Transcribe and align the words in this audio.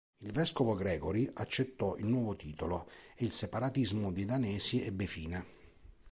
Il 0.21 0.31
vescovo 0.31 0.73
Gregory 0.73 1.29
accettò 1.31 1.95
il 1.95 2.07
nuovo 2.07 2.35
titolo 2.35 2.89
e 3.15 3.23
il 3.23 3.31
separatismo 3.31 4.11
dei 4.11 4.25
Danesi 4.25 4.81
ebbe 4.83 5.05
fine. 5.05 5.45